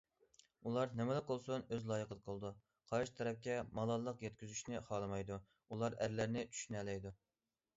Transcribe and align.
ئۇلار 0.67 0.93
نېمىلا 0.99 1.19
قىلسۇن، 1.25 1.65
ئۆز 1.75 1.83
لايىقىدا 1.91 2.25
قىلىدۇ، 2.29 2.51
قارشى 2.93 3.15
تەرەپكە 3.19 3.59
مالاللىق 3.81 4.25
يەتكۈزۈشنى 4.27 4.81
خالىمايدۇ، 4.89 5.39
ئۇلار 5.69 5.99
ئەرلەرنى 6.07 6.49
چۈشىنەلەيدۇ. 6.57 7.15